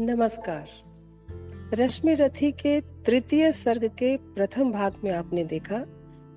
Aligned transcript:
नमस्कार। 0.00 0.68
रश्मि 1.74 2.14
रथी 2.14 2.52
के 2.52 2.80
तृतीय 2.80 3.52
सर्ग 3.52 3.84
के 3.84 4.16
प्रथम 4.16 4.72
भाग 4.72 4.94
में 5.04 5.12
आपने 5.12 5.44
देखा 5.44 5.78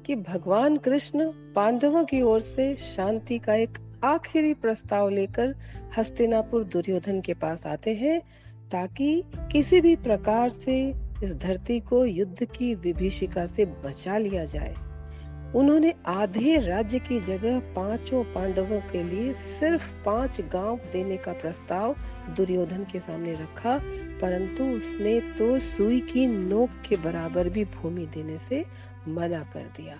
कि 0.06 0.16
भगवान 0.16 0.78
कृष्ण 0.78 1.32
पांडवों 1.56 2.06
की 2.06 2.22
ओर 2.22 2.40
से 2.40 2.76
शांति 2.76 3.40
का 3.40 3.54
एक 3.54 4.00
आखिरी 4.04 4.54
प्रस्ताव 4.54 5.10
लेकर 5.10 5.56
हस्तिनापुर 5.98 6.64
दुर्योधन 6.64 7.22
के 7.22 7.34
पास 7.34 7.68
आते 7.68 7.94
हैं 7.94 8.22
ताकि 8.72 9.24
किसी 9.52 9.82
भी 9.82 9.96
प्रकार 9.96 10.50
से 10.50 10.94
इस 11.24 11.36
धरती 11.36 11.80
को 11.80 12.06
युद्ध 12.06 12.46
की 12.46 12.76
विभीषिका 12.76 13.46
से 13.46 13.66
बचा 13.66 14.18
लिया 14.18 14.46
जाए। 14.46 14.76
उन्होंने 15.56 15.94
आधे 16.08 16.58
राज्य 16.58 17.00
की 17.00 17.20
जगह 17.20 17.60
पाँचों 17.76 18.24
पांडवों 18.24 18.80
के 18.92 19.04
लिए 19.04 19.34
सिर्फ़ 19.34 19.88
पाँच 20.06 20.40
गाँव 20.42 20.80
देने 20.94 21.18
का 21.18 21.32
प्रस्ताव 21.34 21.96
दुर्योधन 22.38 22.84
के 22.92 23.00
सामने 23.00 23.34
रखा, 23.34 23.78
परंतु 24.22 24.64
उसने 24.78 25.20
तो 25.38 25.60
सुई 25.60 26.00
की 26.02 26.26
नोक 26.28 26.70
के 26.90 26.98
बराबर 26.98 27.50
भी 27.50 27.64
भूमि 27.66 28.06
देने 28.06 28.38
से 28.40 28.64
मना 29.08 29.40
कर 29.54 29.64
दिया 29.78 29.96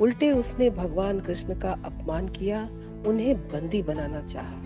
उल्टे 0.00 0.30
उसने 0.30 0.68
भगवान 0.70 1.20
कृष्ण 1.20 1.58
का 1.60 1.72
अपमान 1.84 2.28
किया, 2.28 2.62
उन्हें 3.06 3.36
बंदी 3.48 3.82
बनाना 3.82 4.20
चाहा। 4.22 4.62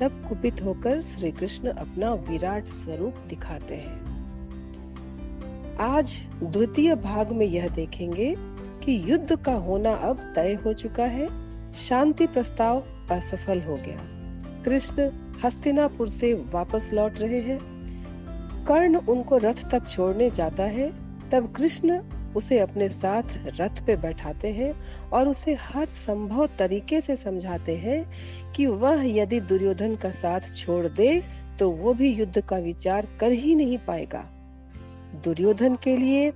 तब 0.00 0.24
कुपित 0.28 0.62
होकर 0.64 1.02
श्री 1.02 1.30
कृष्ण 1.32 1.72
अपना 1.72 2.12
विराट 2.28 2.66
स्वरूप 2.66 3.14
दिखाते 3.28 3.74
हैं 3.74 4.02
आज 5.80 6.12
द्वितीय 6.42 6.94
भाग 6.94 7.32
में 7.32 7.46
यह 7.46 7.68
देखेंगे 7.68 8.34
कि 8.84 9.00
युद्ध 9.06 9.36
का 9.36 9.52
होना 9.52 9.92
अब 9.92 10.32
तय 10.36 10.58
हो 10.64 10.72
चुका 10.72 11.04
है, 11.04 11.28
शांति 11.74 12.26
प्रस्ताव 12.26 12.82
असफल 13.10 13.60
हो 13.60 13.76
गया। 13.76 14.00
कृष्ण 14.64 15.10
हस्तिनापुर 15.44 16.08
से 16.08 16.32
वापस 16.34 16.90
लौट 16.92 17.18
रहे 17.18 17.40
हैं। 17.40 17.58
कर्ण 18.64 18.96
उनको 18.96 19.36
रथ 19.36 19.70
तक 19.70 19.88
छोड़ने 19.88 20.30
जाता 20.30 20.64
है, 20.64 20.90
तब 21.30 21.52
कृष्ण 21.52 22.00
उसे 22.36 22.58
अपने 22.58 22.88
साथ 22.88 23.22
रथ 23.60 23.84
पे 23.86 23.96
बैठाते 23.96 24.48
हैं 24.52 24.72
और 25.10 25.28
उसे 25.28 25.54
हर 25.54 25.86
संभव 25.86 26.48
तरीके 26.58 27.00
से 27.00 27.16
समझाते 27.16 27.76
हैं 27.76 28.04
कि 28.52 28.66
वह 28.66 29.04
यदि 29.06 29.40
दुर्योधन 29.40 29.94
का 29.96 30.10
साथ 30.10 30.40
छोड़ 30.54 30.86
दे 30.86 31.22
तो 31.58 31.70
वो 31.70 31.94
भी 31.94 32.08
युद्ध 32.08 32.40
का 32.40 32.56
विचार 32.58 33.06
कर 33.20 33.32
ही 33.32 33.54
नहीं 33.54 33.78
पाएगा। 33.78 34.24
दुर्योधन 35.24 35.74
के 35.74 35.96
लिए, 35.96 36.30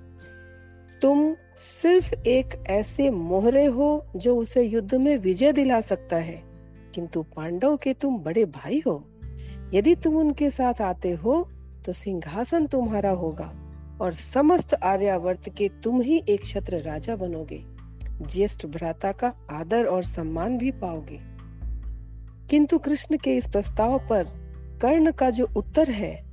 तुम 1.02 1.34
सिर्फ़ 1.58 2.14
एक 2.14 2.64
ऐसे 2.66 3.10
मोहरे 3.10 3.66
हो 3.66 4.06
जो 4.16 4.36
उसे 4.36 4.62
युद्ध 4.62 4.94
में 4.94 5.16
विजय 5.16 5.52
दिला 5.52 5.80
सकता 5.80 6.16
है। 6.16 6.42
किंतु 6.94 7.22
पांडव 7.22 7.76
के 7.76 7.94
तुम 7.94 8.18
बड़े 8.18 8.44
भाई 8.44 8.82
हो। 8.86 9.08
यदि 9.74 9.94
तुम 9.94 10.16
उनके 10.16 10.50
साथ 10.50 10.80
आते 10.80 11.10
हो 11.10 11.48
तो 11.86 11.92
सिंहासन 11.92 12.66
तुम्हारा 12.66 13.10
होगा 13.10 13.54
और 14.00 14.12
समस्त 14.12 14.74
आर्यावर्त 14.74 15.48
के 15.48 15.68
तुम 15.68 16.00
ही 16.00 16.24
एक 16.28 16.44
छत्र 16.44 16.80
राजा 16.80 17.16
बनोगे। 17.16 17.64
ज्येष्ठ 18.26 18.66
भ्राता 18.66 19.12
का 19.12 19.34
आदर 19.50 19.84
और 19.84 20.02
सम्मान 20.02 20.58
भी 20.58 20.70
पाओगे। 20.70 21.20
किंतु 22.50 22.78
कृष्ण 22.78 23.16
के 23.16 23.36
इस 23.36 23.48
प्रस्ताव 23.48 23.98
पर 23.98 24.24
कर्ण 24.82 25.12
का 25.12 25.30
जो 25.30 25.48
उत्तर 25.56 25.90
है, 25.90 26.24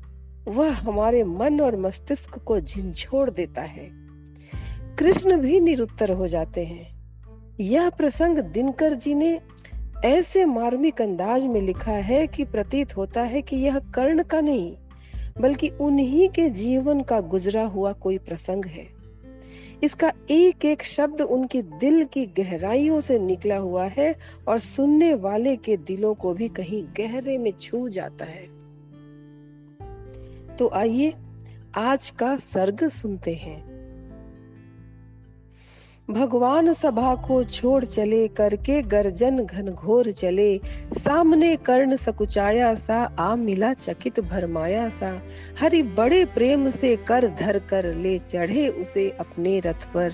वह 0.47 0.71
हमारे 0.71 1.23
मन 1.23 1.61
और 1.61 1.75
मस्तिष्क 1.75 2.39
को 2.39 2.59
झिझोड़ 2.59 3.29
देता 3.29 3.61
है। 3.61 4.04
कृष्ण 4.99 5.37
भी 5.37 5.59
निरुत्तर 5.59 6.11
हो 6.11 6.27
जाते 6.27 6.65
हैं। 6.65 6.95
यह 7.59 7.89
प्रसंग 7.89 8.37
दिनकर 8.37 8.93
जी 8.93 9.15
ने 9.15 9.41
ऐसे 10.05 10.45
मार्मिक 10.45 11.01
अंदाज 11.01 11.45
में 11.45 11.61
लिखा 11.61 11.91
है 11.91 12.27
कि 12.27 12.43
प्रतीत 12.43 12.97
होता 12.97 13.21
है 13.21 13.41
कि 13.41 13.55
यह 13.55 13.79
कर्ण 13.79 14.23
का 14.23 14.41
नहीं, 14.41 14.77
बल्कि 15.41 15.69
उन्हीं 15.69 16.29
के 16.29 16.49
जीवन 16.49 17.01
का 17.01 17.21
गुजरा 17.21 17.63
हुआ 17.63 17.91
कोई 17.91 18.17
प्रसंग 18.17 18.65
है। 18.65 18.87
इसका 19.83 20.13
एक 20.31 20.65
एक 20.65 20.83
शब्द 20.83 21.21
उनकी 21.21 21.61
दिल 21.61 22.05
की 22.05 22.25
गहराइयों 22.25 23.01
से 23.01 23.19
निकला 23.19 23.57
हुआ 23.57 23.85
है 23.85 24.15
और 24.47 24.59
सुनने 24.59 25.13
वाले 25.13 25.55
के 25.55 25.77
दिलों 25.77 26.13
को 26.13 26.33
भी 26.33 26.47
कहीं 26.49 26.83
गहरे 26.97 27.37
में 27.37 27.51
छू 27.51 27.89
जाता 27.89 28.25
है। 28.25 28.47
तो 30.55 30.69
आइए 30.73 31.13
आज 31.77 32.09
का 32.09 32.35
सर्ग 32.35 32.89
सुनते 32.89 33.33
हैं। 33.33 33.74
भगवान 36.11 36.73
सभा 36.73 37.15
को 37.15 37.43
छोड़ 37.43 37.85
चले, 37.85 38.27
करके 38.27 38.81
गर्जन 38.81 39.39
घनघोर 39.45 40.11
चले। 40.11 40.61
सामने 40.97 41.55
कर्ण 41.55 41.95
सकुचाया 41.95 42.75
सा, 42.75 43.15
आ 43.19 43.35
मिला 43.35 43.73
चकित 43.73 44.19
भरमाया 44.19 44.89
सा। 44.89 45.21
हरि 45.59 45.83
बड़े 45.83 46.25
प्रेम 46.25 46.69
से 46.69 46.95
कर 46.95 47.27
धर 47.27 47.59
कर 47.59 47.95
ले 47.95 48.17
चढ़े 48.17 48.67
उसे 48.67 49.09
अपने 49.09 49.59
रथ 49.59 49.93
पर। 49.93 50.13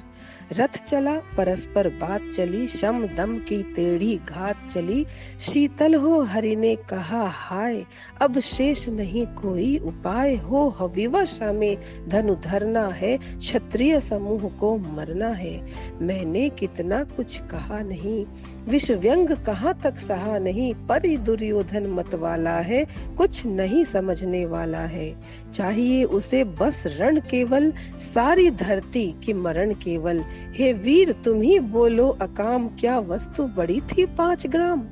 रथ 0.52 0.84
चला, 0.84 1.16
परस्पर 1.18 1.88
बात 1.90 2.22
चली, 2.34 2.68
शम 2.68 3.08
दम 3.08 3.38
की 3.38 3.64
टेढ़ी 3.64 4.20
घात 4.30 4.56
चली। 4.74 5.06
शीतल 5.40 5.96
हो, 5.96 6.22
हरि 6.22 6.56
ने 6.56 6.76
कहा, 6.76 7.28
हाय, 7.28 7.86
अब 8.22 8.40
शेष 8.40 8.90
नहीं 8.90 9.26
कोई 9.26 9.78
उपाय 9.78 10.36
हो। 10.36 10.70
हविवशा 10.70 11.54
में 11.54 11.78
धनु 12.08 12.36
धरना 12.36 12.88
है, 12.88 13.18
क्षत्रिय 13.18 14.00
समूह 14.00 14.50
को 14.50 14.78
मरना 14.78 15.28
है। 15.28 15.68
मैंने 16.02 16.50
कितना 16.50 17.04
कुछ 17.04 17.38
कहा 17.38 17.80
नहीं। 17.80 18.26
विश्व 18.68 18.94
व्यंग 18.94 19.30
कहाँ 19.30 19.80
तक 19.84 19.96
सहा 19.96 20.40
नहीं, 20.40 20.74
पर 20.74 21.18
दुर्योधन 21.18 21.88
मत 21.88 22.16
वाला 22.16 22.58
है, 22.58 22.88
कुछ 23.18 23.46
नहीं 23.46 23.84
समझने 23.84 24.46
वाला 24.46 24.80
है। 24.80 25.16
चाहिए 25.54 26.04
उसे 26.04 26.44
बस 26.44 26.84
रण 26.88 27.20
केवल, 27.20 27.74
सारी 27.98 28.52
धरती 28.52 29.16
की 29.24 29.34
मरण 29.34 29.74
केवल। 29.74 30.24
हे 30.56 30.74
वीर, 30.74 31.12
तुम 31.12 31.42
ही 31.42 31.60
बोलो, 31.60 32.08
अकाम 32.08 32.68
क्या 32.68 33.00
वस्तु 33.00 33.44
बड़ी 33.44 33.82
थी 33.82 34.06
पाँच 34.06 34.48
ग्राम? 34.48 34.84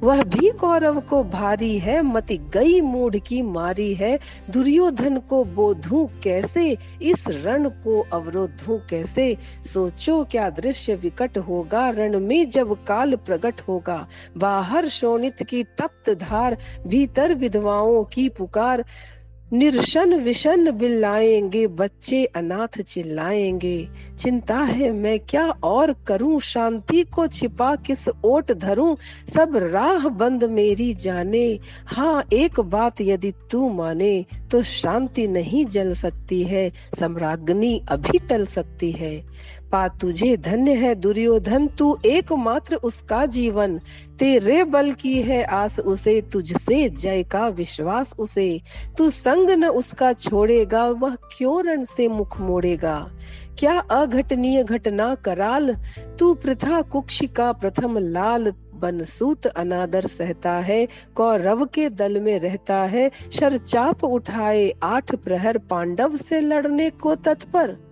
वह 0.00 0.22
भी 0.22 0.50
कौरव 0.50 1.00
को 1.00 1.24
भारी 1.24 1.78
है, 1.78 2.02
मति 2.02 2.38
गई 2.38 2.80
मूढ़ 2.80 3.16
की 3.16 3.42
मारी 3.42 3.94
है। 3.94 4.18
दुर्योधन 4.50 5.18
को 5.18 5.44
बोधू 5.44 6.10
कैसे? 6.22 6.78
इस 7.02 7.24
रण 7.28 7.68
को 7.68 8.06
अवरोधू 8.12 8.80
कैसे? 8.90 9.36
सोचो 9.74 10.24
क्या 10.24 10.50
दृश्य 10.50 10.94
विकट 10.94 11.38
होगा, 11.38 11.90
रण 11.90 12.20
में 12.20 12.50
जब 12.50 12.84
काल 12.84 13.16
प्रकट 13.16 13.60
होगा। 13.60 14.08
बाहर 14.36 14.88
शोणित 14.88 15.42
की 15.42 15.64
तप्त 15.64 16.10
धार, 16.10 16.56
भीतर 16.86 17.34
विधवाओं 17.34 18.04
की 18.04 18.28
पुकार। 18.28 18.84
निर्शन 19.54 20.14
विशन 20.14 20.70
बिल्लाएँगे, 20.70 21.66
बच्चे 21.66 22.24
अनाथ 22.24 22.80
चिल्लाएँगे। 22.82 23.88
चिंता 24.18 24.56
है 24.58 24.90
मैं 24.92 25.18
क्या 25.20 25.46
और 25.48 25.94
करूँ? 26.06 26.40
शांति 26.40 27.02
को 27.02 27.26
छिपा 27.26 27.76
किस 27.76 28.08
ओट 28.24 28.52
धरूं? 28.52 28.96
सब 29.34 29.56
राह 29.56 30.08
बंद 30.08 30.44
मेरी 30.44 30.94
जाने। 30.94 31.60
हाँ 31.86 32.24
एक 32.32 32.60
बात 32.60 33.00
यदि 33.00 33.32
तू 33.50 33.68
माने 33.68 34.24
तो 34.50 34.62
शांति 34.62 35.26
नहीं 35.28 35.66
जल 35.66 35.94
सकती 35.94 36.42
है 36.42 36.72
सम्राग्नि 37.00 37.82
अभी 37.88 38.18
टल 38.18 38.46
सकती 38.46 38.92
है। 38.92 39.14
पा 39.74 39.88
तुझे 39.88 40.36
धन्य 40.36 40.72
है 40.72 40.94
दुर्योधन, 40.94 41.66
तू 41.66 41.98
एकमात्र 42.06 42.74
उसका 42.74 43.26
जीवन। 43.26 43.80
तेरे 44.18 44.64
बल 44.64 44.92
की 44.92 45.22
है 45.22 45.44
आस 45.44 45.78
उसे, 45.78 46.20
तुझसे 46.20 46.90
जय 46.90 47.22
का 47.22 47.48
विश्वास 47.48 48.14
उसे। 48.18 48.60
तू 48.98 49.10
संग 49.10 49.50
न 49.50 49.66
उसका 49.66 50.12
छोड़ेगा, 50.12 50.84
वह 50.86 51.14
क्यों 51.14 51.64
रण 51.64 51.84
से 51.84 52.08
मुख 52.08 52.40
मोड़ेगा? 52.40 53.10
क्या 53.58 53.78
अघटनीय 53.78 54.64
घटना 54.64 55.14
कराल? 55.14 55.76
तू 56.18 56.34
प्रथा 56.34 56.82
कुक्ष 56.82 57.24
का 57.24 57.52
प्रथम 57.52 57.98
लाल, 57.98 58.52
बनसूत 58.74 59.46
अनादर 59.46 60.06
सहता 60.06 60.52
है, 60.52 60.88
कौरव 61.14 61.64
के 61.64 61.88
दल 61.88 62.20
में 62.20 62.40
रहता 62.40 62.76
है। 62.76 63.10
शरचाप 63.32 64.04
उठाए 64.04 64.74
आठ 64.82 65.14
प्रहर 65.14 65.58
पांडव 65.58 66.16
से 66.16 66.40
लड़ने 66.40 66.90
को 66.90 67.14
तत्पर। 67.14 67.83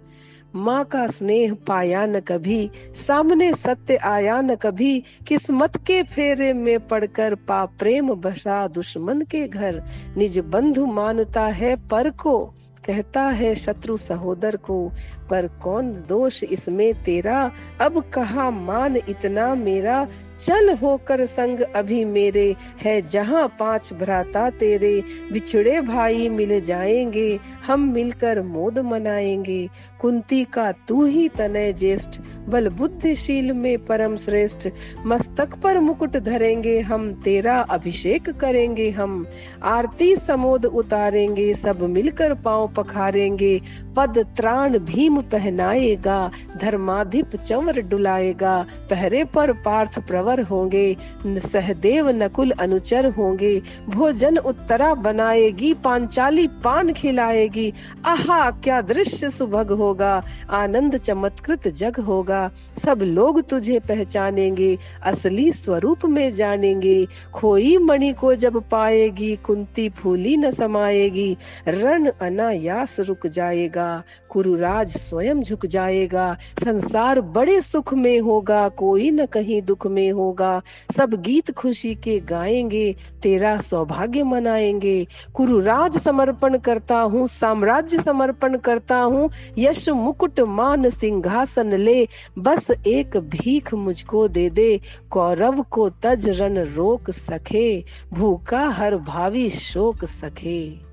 माँ 0.57 0.85
का 0.85 1.07
स्नेह 1.07 1.55
पाया 1.67 2.07
न 2.07 2.21
कभी, 2.21 2.71
सामने 3.07 3.55
सत्य 3.55 3.97
आया 3.97 4.41
न 4.41 4.55
कभी, 4.55 5.03
किस्मत 5.27 5.77
के 5.77 6.03
फेरे 6.03 6.53
में 6.53 6.89
पड़कर 6.89 7.35
पा 7.35 7.65
प्रेम 7.65 8.15
बसा 8.15 8.69
दुश्मन 8.69 9.21
के 9.21 9.49
घर। 9.49 9.83
निज 10.17 10.39
बंधु 10.39 10.87
मानता 10.87 11.47
है 11.47 11.77
पर 11.77 12.11
को, 12.11 12.55
कहता 12.87 13.23
है 13.23 13.55
शत्रु 13.55 13.97
सहोदर 13.97 14.57
को, 14.57 14.93
पर 15.31 15.47
कौन 15.47 15.93
दोष 16.09 16.45
इसमें 16.45 17.03
तेरा? 17.03 17.51
अब 17.81 18.05
कहा 18.15 18.51
मान 18.51 18.97
इतना 18.97 19.55
मेरा? 19.55 20.09
चल 20.43 20.77
होकर 20.83 21.27
संग 21.27 21.61
अभी 21.61 22.05
मेरे 22.05 22.57
है 22.83 23.03
जहाँ 23.07 23.57
पाँच 23.61 23.93
भ्राता 23.93 24.51
तेरे। 24.51 25.05
बिछड़े 25.33 25.81
भाई 25.81 26.29
मिल 26.29 26.61
जाएँगे, 26.61 27.41
हम 27.67 27.81
मिलकर 27.81 28.43
मोद 28.43 28.79
मनाएँगे। 28.79 29.69
कुंती 30.01 30.45
का 30.45 30.73
तू 30.73 31.05
ही 31.05 31.29
तनय 31.29 31.73
ज्येष्ठ, 31.73 32.21
बल 32.49 32.69
बुद्धिशील 32.69 33.53
में 33.53 33.85
परम 33.85 34.17
श्रेष्ठ। 34.17 34.69
मस्तक 35.07 35.55
पर 35.55 35.79
मुकुट 35.81 36.17
धरेंगे 36.17 36.81
हम, 36.81 37.15
तेरा 37.15 37.61
अभिषेक 37.61 38.31
करेंगे 38.31 38.91
हम। 38.91 39.27
आरती 39.63 40.17
समोद 40.17 40.65
उतारेंगे, 40.65 41.55
सब 41.55 41.83
मिलकर 41.83 42.35
पाँव 42.35 42.69
पखारेंगे। 42.69 43.61
पद 43.97 44.19
त्राण 44.37 44.79
भीम 44.79 45.21
पहनाएगा, 45.21 46.31
धर्माधिप 46.61 47.37
चंवर 47.37 47.81
डुलाएगा। 47.81 48.67
पहरे 48.91 49.25
पर 49.25 49.53
पार्थ 49.53 49.99
प्रवर 49.99 50.32
होंगे 50.41 50.97
सहदेव 51.27 52.09
नकुल 52.09 52.51
अनुचर 52.51 53.07
होंगे। 53.07 53.63
भोजन 53.89 54.37
उत्तरा 54.37 54.95
बनाएगी, 54.95 55.73
पांचाली 55.75 56.47
पान 56.47 56.93
खिलाएगी। 56.93 57.73
आहा, 58.07 58.51
क्या 58.51 58.81
दृश्य 58.81 59.31
सुभग 59.31 59.71
होगा, 59.71 60.23
आनंद 60.51 60.97
चमत्कृत 60.97 61.69
जग 61.69 62.01
होगा। 62.01 62.51
सब 62.85 62.99
लोग 63.03 63.41
तुझे 63.43 63.79
पहचानेंगे, 63.79 64.79
असली 65.03 65.53
स्वरूप 65.53 66.05
में 66.05 66.35
जानेंगे। 66.35 67.07
खोई 67.35 67.77
मणि 67.77 68.13
को 68.13 68.35
जब 68.35 68.63
पाएगी, 68.71 69.37
कुंती 69.37 69.89
फूली 69.89 70.37
न 70.37 70.51
समाएगी। 70.51 71.37
रण 71.69 72.11
अनायास 72.21 72.97
रुक 73.01 73.27
जाएगा, 73.27 74.03
कुरुराज 74.29 74.89
स्वयं 74.89 75.43
झुक 75.43 75.67
जाएगा। 75.67 76.37
संसार 76.65 77.21
बड़े 77.21 77.61
सुख 77.61 77.95
में 77.95 78.21
होगा, 78.21 78.69
कोई 78.69 79.11
न 79.11 79.27
कहीं 79.27 79.63
दुख 79.63 79.87
में 79.87 80.11
होगा। 80.23 80.63
सब 80.97 81.15
गीत 81.23 81.51
खुशी 81.51 81.95
के 81.95 82.19
गाएँगे, 82.21 82.95
तेरा 83.23 83.57
सौभाग्य 83.61 84.23
मनाएँगे। 84.23 85.07
कुरुराज 85.35 85.99
समर्पण 85.99 86.59
करता 86.59 87.01
हूँ, 87.01 87.27
साम्राज्य 87.29 88.03
समर्पण 88.03 88.57
करता 88.59 88.97
हूँ। 88.97 89.31
यश 89.59 89.89
मुकुट 89.89 90.41
मान 90.41 90.91
सिंहासन 90.91 91.75
ले, 91.75 92.09
बस 92.39 92.71
एक 92.87 93.17
भीख 93.17 93.75
मुझको 93.75 94.29
दे 94.29 94.51
दे। 94.51 94.81
कौरव 95.11 95.63
को 95.71 95.89
तज 96.03 96.29
रन 96.41 96.59
रोक 96.59 97.11
सके, 97.11 97.85
भूखा 98.13 98.69
हर 98.69 98.97
भावी 98.97 99.49
शोक 99.51 100.05
सके। 100.05 100.93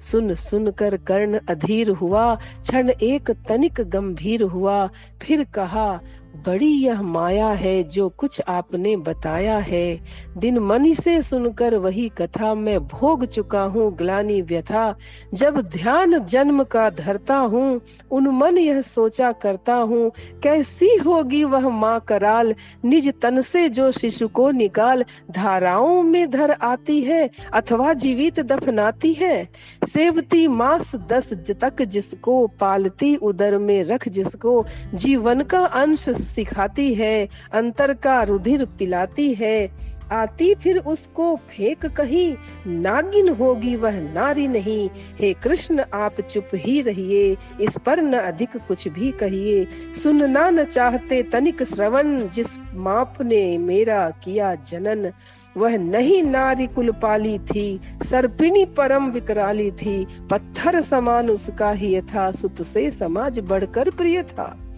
सुन 0.00 0.34
सुन 0.34 0.70
कर 0.70 0.96
कर्ण 0.96 1.38
अधीर 1.48 1.90
हुआ, 1.90 2.34
क्षण 2.34 2.90
एक 2.90 3.30
तनिक 3.30 3.80
गंभीर 3.80 4.42
हुआ, 4.42 4.88
फिर 5.22 5.44
कहा 5.44 6.00
बड़ी 6.36 6.68
यह 6.68 7.02
माया 7.02 7.48
है 7.48 7.82
जो 7.82 8.08
कुछ 8.08 8.42
आपने 8.48 8.96
बताया 8.96 9.58
है। 9.58 10.00
दिन 10.38 10.58
मनी 10.58 10.94
से 10.94 11.22
सुनकर 11.22 11.74
वही 11.74 12.08
कथा 12.08 12.54
मैं 12.54 12.86
भोग 12.86 13.24
चुका 13.24 13.62
हूँ, 13.62 13.96
ग्लानी 13.96 14.42
व्यथा। 14.42 14.96
जब 15.34 15.60
ध्यान 15.60 16.18
जन्म 16.24 16.64
का 16.64 16.90
धरता 16.90 17.36
हूँ, 17.36 17.80
उन 18.10 18.28
मन 18.28 18.58
यह 18.58 18.80
सोचा 18.80 19.32
करता 19.32 19.74
हूँ, 19.74 20.12
कैसी 20.42 20.96
होगी 20.96 21.44
वह 21.44 21.68
माँ 21.68 22.00
कराल? 22.00 22.54
निज 22.84 23.12
तन 23.22 23.42
से 23.42 23.68
जो 23.68 23.92
शिशु 23.92 24.28
को 24.28 24.50
निकाल, 24.50 25.04
धाराओं 25.30 26.02
में 26.02 26.30
धर 26.30 26.50
आती 26.50 27.00
है, 27.00 27.30
अथवा 27.52 27.92
जीवित 27.92 28.40
दफनाती 28.40 29.12
है। 29.12 29.48
सेवती 29.88 30.48
मास 30.48 30.94
दस 30.94 31.32
तक 31.32 31.82
जिसको 31.82 32.46
पालती, 32.46 33.16
उदर 33.16 33.58
में 33.58 33.84
रख 33.84 34.08
जिसको, 34.08 34.66
जीवन 34.94 35.42
का 35.42 35.64
अंश 35.64 36.19
सिखाती 36.20 36.94
है, 36.94 37.28
अंतर 37.52 37.94
का 37.94 38.22
रुधिर 38.22 38.64
पिलाती 38.64 39.34
है। 39.34 39.90
आती 40.12 40.54
फिर 40.54 40.78
उसको 40.78 41.36
फेंक 41.36 41.86
कहीं, 41.86 42.36
नागिन 42.66 43.28
होगी 43.28 43.76
वह 43.76 44.00
नारी 44.00 44.48
नहीं। 44.48 44.90
हे 45.20 45.32
कृष्ण, 45.32 45.84
आप 45.94 46.20
चुप 46.20 46.48
ही 46.54 46.80
रहिए, 46.80 47.36
इस 47.60 47.78
पर 47.86 48.02
न 48.02 48.12
अधिक 48.12 48.56
कुछ 48.56 48.88
भी 48.88 49.10
कहिए। 49.10 49.66
सुनना 50.02 50.50
न 50.50 50.64
चाहते 50.64 51.22
तनिक 51.22 51.62
श्रवण, 51.62 52.28
जिस 52.28 52.46
माप 52.74 53.14
ने 53.22 53.58
मेरा 53.58 54.10
किया 54.10 54.54
जनन। 54.54 55.12
वह 55.56 55.76
नहीं 55.76 56.22
नारी 56.22 56.66
कुल 56.66 56.90
पाली 56.92 57.38
थी, 57.38 57.80
सर्पिणी 58.02 58.64
परम 58.64 59.10
विकराली 59.10 59.70
थी। 59.70 60.06
पत्थर 60.30 60.80
समान 60.80 61.30
उसका 61.30 61.70
ही 61.70 62.00
था 62.00 62.30
सुत 62.30 62.62
से 62.62 62.90
समाज 62.90 63.40
बढ़कर 63.40 63.90
प्रिय 63.90 64.22
था। 64.22 64.69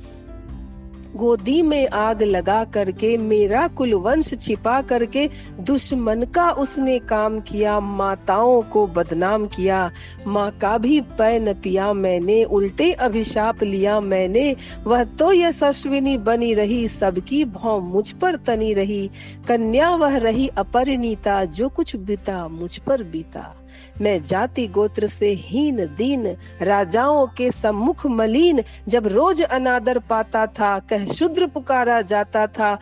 गोदी 1.16 1.62
में 1.62 1.88
आग 1.88 2.22
लगा 2.22 2.64
करके, 2.64 3.16
मेरा 3.16 3.68
कुल 3.68 3.94
वंश 3.94 4.34
छिपा 4.34 4.82
करके, 4.82 5.30
दुश्मन 5.60 6.22
का 6.22 6.50
उसने 6.50 6.98
काम 6.98 7.40
किया, 7.40 7.80
माताओं 7.80 8.62
को 8.62 8.86
बदनाम 8.86 9.46
किया। 9.46 9.90
माँ 10.26 10.50
का 10.50 10.78
भी 10.78 11.00
पै 11.00 11.38
न 11.38 11.54
पिया 11.54 11.92
मैंने, 11.92 12.44
उल्टे 12.44 12.92
अभिशाप 12.92 13.62
लिया 13.62 14.00
मैंने। 14.00 14.56
वह 14.86 15.04
तो 15.04 15.32
यशस्विनी 15.32 16.18
बनी 16.18 16.54
रही, 16.54 16.88
सबकी 16.88 17.44
भौ 17.44 17.80
मुझ 17.80 18.10
पर 18.10 18.36
तनी 18.36 18.72
रही। 18.74 19.10
कन्या 19.48 19.90
वह 19.90 20.16
रही, 20.16 20.48
अपरिणीता, 20.48 21.44
जो 21.44 21.68
कुछ 21.68 21.96
बीता, 21.96 22.48
मुझ 22.48 22.76
पर 22.78 23.02
बीता। 23.02 23.58
मैं 24.00 24.22
जाति 24.22 24.66
गोत्र 24.66 25.06
से 25.06 25.30
हीन 25.30 25.76
दीन, 25.76 26.36
राजाओं 26.62 27.26
के 27.26 27.50
सम्मुख 27.50 28.06
मलिन, 28.06 28.62
जब 28.88 29.06
रोज 29.06 29.42
अनादर 29.42 29.98
पाता 29.98 30.46
था, 30.46 30.78
कह 30.78 31.06
शुद्र 31.06 31.46
पुकारा 31.46 32.00
जाता 32.02 32.46
था। 32.46 32.78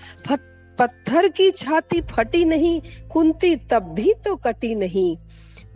पत्थर 0.78 1.28
की 1.28 1.50
छाती 1.50 2.00
फटी 2.00 2.44
नहीं, 2.44 2.80
कुंती 3.12 3.56
तब 3.56 3.82
भी 3.82 4.14
तो 4.24 4.36
कटी 4.36 4.74
नहीं। 4.74 5.16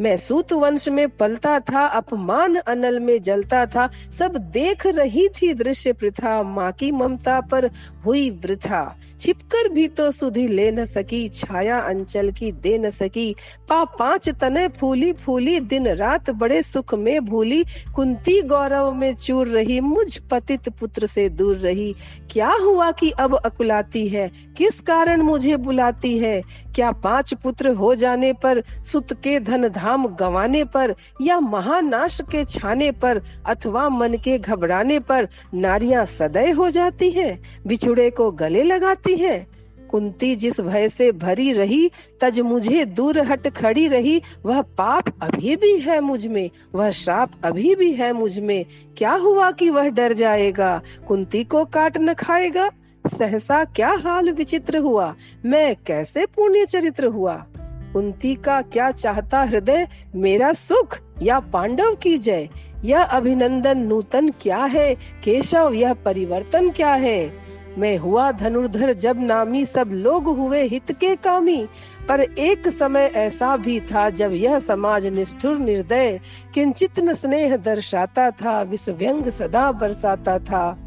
मैं 0.00 0.17
सूत 0.17 0.52
वंश 0.52 0.88
में 0.88 1.08
पलता 1.08 1.61
था, 1.61 1.87
अपमान 1.87 2.56
अनल 2.56 3.00
में 3.00 3.23
जलता 3.23 3.67
था, 3.67 3.91
सब 4.19 4.37
देख 4.37 4.87
रही 4.87 5.29
थी 5.29 5.55
दृश्य 5.55 5.93
प्रथा, 5.93 6.43
माँ 6.43 6.73
की 6.73 6.91
ममता 6.91 7.41
पर 7.41 7.70
हुई 8.06 8.31
वृथा। 8.31 8.96
छिपकर 9.20 9.69
भी 9.69 9.88
तो 9.88 10.11
सुधी 10.11 10.49
ले 10.49 10.73
न 10.73 10.87
सकी, 10.87 11.29
छाया 11.29 11.79
अंचल 11.79 12.31
की 12.31 12.52
दे 12.52 12.79
न 12.79 12.91
सकी। 12.91 13.37
पा 13.69 13.85
पाँच 13.85 14.29
तने 14.29 14.69
फूली 14.69 15.12
फूली, 15.12 15.61
दिन 15.61 15.88
रात 15.88 16.31
बड़े 16.31 16.62
सुख 16.62 16.94
में 16.94 17.25
भूली। 17.25 17.64
कुंती 17.94 18.43
गौरव 18.43 18.93
में 18.93 19.14
चूर 19.14 19.49
रही, 19.49 19.81
मुझ 19.81 20.19
पतित 20.19 20.69
पुत्र 20.69 21.06
से 21.06 21.29
दूर 21.29 21.56
रही। 21.56 21.94
क्या 22.31 22.52
हुआ 22.62 22.90
कि 22.90 23.11
अब 23.11 23.35
अकुलाती 23.35 24.08
है? 24.08 24.31
किस 24.56 24.81
कारण 24.81 25.23
मुझे 25.23 25.56
बुलाती 25.56 26.19
है? 26.19 26.43
क्या 26.75 26.93
पाँच 26.93 27.35
पुत्र 27.35 27.69
हो 27.69 27.94
जाने 27.94 28.32
पर 28.32 28.62
सुत 28.93 29.12
के 29.12 29.40
धन 29.40 29.69
धाम 29.84 30.06
गंवाने 30.06 30.64
पर 30.64 30.94
या 31.20 31.40
महानाश 31.40 32.20
के 32.20 32.44
छाने 32.44 32.90
पर 32.90 33.22
अथवा 33.46 33.88
मन 33.88 34.14
के 34.14 34.38
घबराने 34.38 34.98
पर 34.98 35.28
नारियाँ 35.54 36.06
सदै 36.06 36.50
हो 36.50 36.70
जाती 36.70 37.10
हैं, 37.10 37.42
बिछुड़े 37.66 38.10
को 38.10 38.31
गले 38.31 38.62
लगाती 38.62 39.16
हैं। 39.16 39.46
कुंती 39.90 40.36
जिस 40.36 40.60
भय 40.60 40.88
से 40.88 41.12
भरी 41.12 41.52
रही, 41.52 41.90
तज 42.20 42.40
मुझे 42.40 42.85
दूर 42.85 43.18
हट 43.18 43.49
खड़ी 43.49 43.88
रही, 43.88 44.23
वह 44.47 44.62
पाप 44.62 45.04
अभी 45.23 45.56
भी 45.56 45.78
है 45.78 46.00
मुझमें, 46.00 46.50
वह 46.75 46.90
श्राप 46.90 47.30
अभी 47.44 47.75
भी 47.75 47.92
है 47.92 48.12
मुझमें। 48.12 48.64
क्या 48.99 49.12
हुआ 49.12 49.50
कि 49.50 49.70
वह 49.70 49.88
डर 49.88 50.12
जाएगा? 50.12 50.82
कुंती 51.09 51.44
को 51.44 51.64
काट 51.64 51.99
न 51.99 52.14
खाएगा? 52.14 52.70
सहसा 53.06 53.64
क्या 53.64 53.90
हाल 53.90 54.30
विचित्र 54.30 54.78
हुआ? 54.78 55.14
मैं 55.44 55.76
कैसे 55.87 56.26
पुण्य 56.26 56.66
चरित्र 56.66 57.06
हुआ? 57.06 57.47
कुंती 57.94 58.34
का 58.34 58.62
क्या 58.62 58.90
चाहता 58.90 59.42
हृदय 59.42 59.88
मेरा 60.14 60.52
सुख 60.52 60.98
या 61.22 61.40
पांडव 61.40 61.94
की 61.94 62.18
जय? 62.18 62.48
यह 62.84 63.02
अभिनंदन 63.02 63.78
नूतन 63.78 64.28
क्या 64.28 64.58
है? 64.58 64.94
केशव, 64.94 65.72
यह 65.74 65.94
परिवर्तन 65.94 66.70
क्या 66.70 66.94
है? 66.94 67.32
मैं 67.78 67.98
हुआ 67.98 68.32
धनुर्धर 68.32 68.92
जब 68.92 69.22
नामी 69.22 69.64
सब 69.64 69.88
लोग 69.92 70.24
हुए 70.24 70.62
हित 70.62 70.92
के 70.92 71.16
कामी। 71.16 71.68
पर 72.08 72.20
एक 72.20 72.68
समय 72.68 73.10
ऐसा 73.14 73.56
भी 73.56 73.80
था 73.80 74.10
जब 74.10 74.32
यह 74.32 74.58
समाज 74.58 75.06
निष्ठुर 75.06 75.58
निर्दय, 75.58 76.20
किंचित 76.54 77.10
स्नेह 77.10 77.56
दर्शाता 77.56 78.30
था 78.30 78.62
विश्व 78.62 78.92
व्यंग 78.92 79.24
सदा 79.24 79.72
बरसाता 79.72 80.38
था। 80.38 80.78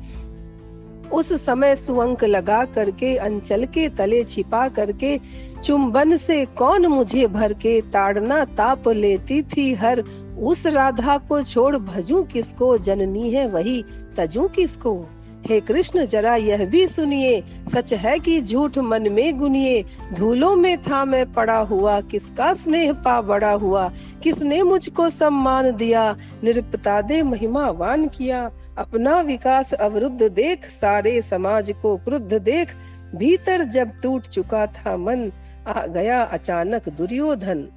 उस 1.11 1.45
समय 1.45 1.75
सुअंक 1.75 2.23
लगा 2.23 2.65
करके, 2.65 3.17
अंचल 3.17 3.65
के 3.65 3.89
तले 3.89 4.23
छिपा 4.23 4.67
करके 4.67 5.19
चुंबन 5.63 6.17
से 6.17 6.45
कौन 6.45 6.85
मुझे 6.85 7.27
भर 7.27 7.53
के 7.53 7.81
ताड़ना 7.81 8.45
ताप 8.45 8.87
लेती 8.87 9.41
थी 9.41 9.73
हर? 9.73 10.03
उस 10.39 10.65
राधा 10.65 11.17
को 11.17 11.43
छोड़ 11.43 11.77
भजू 11.77 12.23
किसको? 12.23 12.77
जननी 12.77 13.31
है 13.31 13.47
वही, 13.47 13.85
तजू 14.17 14.47
किसको? 14.47 15.05
हे 15.45 15.59
कृष्ण, 15.59 16.05
जरा 16.05 16.35
यह 16.35 16.65
भी 16.65 16.87
सुनिए, 16.87 17.43
सच 17.73 17.93
है 17.93 18.19
कि 18.19 18.41
झूठ 18.41 18.77
मन 18.77 19.11
में 19.11 19.39
गुनिए। 19.39 19.85
धूलों 20.13 20.55
में 20.55 20.77
था 20.77 21.05
मैं 21.05 21.33
पड़ा 21.33 21.57
हुआ, 21.57 22.01
किसका 22.01 22.53
स्नेह 22.53 22.93
पा 22.93 23.21
बड़ा 23.21 23.51
हुआ? 23.51 23.91
किसने 24.23 24.63
मुझको 24.63 25.09
सम्मान 25.09 25.75
दिया? 25.75 26.15
निरपता 26.43 27.01
दे 27.01 27.21
महिमावान 27.21 28.07
किया। 28.07 28.51
अपना 28.77 29.21
विकास 29.21 29.73
अवरुद्ध 29.73 30.23
देख, 30.23 30.65
सारे 30.65 31.21
समाज 31.21 31.73
को 31.81 31.97
क्रुद्ध 31.97 32.33
देख। 32.33 32.67
भीतर 33.15 33.63
जब 33.63 33.91
टूट 34.03 34.21
चुका 34.21 34.65
था 34.65 34.97
मन 34.97 35.31
आ 35.67 35.85
गया 35.87 36.23
अचानक 36.23 36.89
दुर्योधन। 36.89 37.67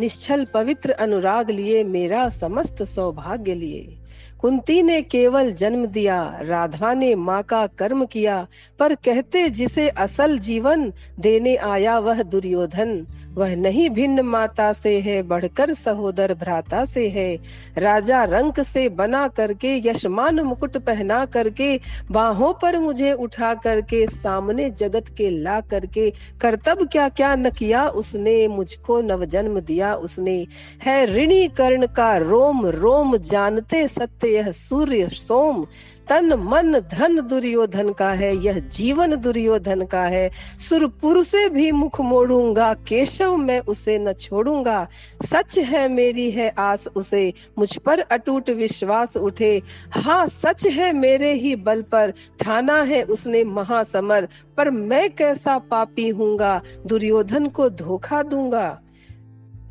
निश्चल 0.00 0.44
पवित्र 0.44 0.90
अनुराग 0.90 1.50
लिए 1.50 1.84
मेरा 1.84 2.28
समस्त 2.28 2.82
सौभाग्य 2.82 3.54
लिए। 3.54 3.98
कुंती 4.40 4.82
ने 4.82 5.02
केवल 5.02 5.52
जन्म 5.52 5.86
दिया, 5.86 6.38
राधा 6.42 6.94
ने 6.94 7.14
माँ 7.14 7.42
का 7.42 7.66
कर्म 7.66 8.04
किया, 8.04 8.46
पर 8.78 8.94
कहते 8.94 9.50
जिसे 9.50 9.88
असल 9.88 10.38
जीवन 10.38 10.92
देने 11.20 11.56
आया 11.56 11.98
वह 11.98 12.22
दुर्योधन। 12.22 13.06
वह 13.34 13.56
नहीं 13.56 13.90
भिन्न 13.90 14.20
माता 14.20 14.72
से 14.72 15.00
है, 15.00 15.22
बढ़कर 15.22 15.74
सहोदर 15.74 16.34
भ्राता 16.34 16.84
से 16.84 17.08
है। 17.08 17.38
राजा 17.78 18.24
रंक 18.24 18.60
से 18.60 18.88
बना 18.88 19.28
करके, 19.28 19.88
यशमान 19.88 20.40
मुकुट 20.40 20.76
पहना 20.76 21.24
करके, 21.24 21.80
बाहों 22.10 22.52
पर 22.52 22.78
मुझे 22.78 23.12
उठा 23.12 23.54
करके, 23.54 24.06
सामने 24.06 24.70
जगत 24.70 25.04
के 25.08 25.30
ला 25.30 25.60
करके, 25.60 26.10
कर्तव्य 26.40 26.86
क्या 26.86 27.08
क्या 27.08 27.34
न 27.36 27.50
किया 27.50 27.88
उसने, 27.88 28.48
मुझको 28.48 29.00
नव 29.00 29.24
जन्म 29.24 29.60
दिया 29.60 29.94
उसने। 29.94 30.46
है 30.82 31.04
ऋणी 31.06 31.48
कर्ण 31.48 31.86
का 31.86 32.16
रोम 32.16 32.66
रोम 32.66 33.16
जानते 33.16 33.88
सत्य 33.88 34.35
यह 34.36 34.50
सूर्य 34.52 35.08
सोम, 35.08 35.66
तन 36.08 36.32
मन 36.32 36.80
धन 36.92 37.20
दुर्योधन 37.20 37.92
का 37.92 38.10
है, 38.10 38.36
यह 38.36 38.58
जीवन 38.58 39.16
दुर्योधन 39.16 39.84
का 39.84 40.02
है। 40.02 40.30
सुरपुर 40.68 41.22
से 41.24 41.48
भी 41.48 41.72
मुख 41.72 42.00
मोड़ूँगा, 42.00 42.74
केशव 42.74 43.36
मैं 43.36 43.60
उसे 43.60 43.98
न 43.98 44.12
छोड़ूँगा। 44.12 44.86
सच 45.24 45.58
है 45.58 45.88
मेरी 45.88 46.30
है 46.30 46.52
आस 46.58 46.88
उसे, 46.96 47.32
मुझ 47.58 47.76
पर 47.76 48.00
अटूट 48.00 48.50
विश्वास 48.50 49.16
उठे। 49.16 49.62
हाँ 49.90 50.26
सच 50.26 50.66
है 50.66 50.92
मेरे 50.92 51.32
ही 51.32 51.56
बल 51.56 51.82
पर, 51.82 52.12
ठाना 52.40 52.80
है 52.82 53.02
उसने 53.02 53.44
महासमर। 53.44 54.28
पर 54.56 54.70
मैं 54.70 55.10
कैसा 55.10 55.58
पापी 55.58 56.08
हूँगा, 56.08 56.60
दुर्योधन 56.86 57.46
को 57.46 57.70
धोखा 57.70 58.22
दूँगा। 58.22 58.80